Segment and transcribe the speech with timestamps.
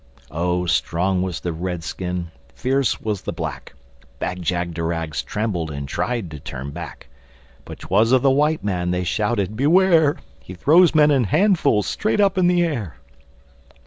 [0.31, 3.75] Oh, strong was the Red skin fierce was the Black.
[4.17, 7.05] Bag jagderags trembled and tried to turn back.
[7.65, 10.17] But 'twas of the White Man they shouted, "Beware!
[10.39, 12.95] He throws men in handfuls, straight up in the air!"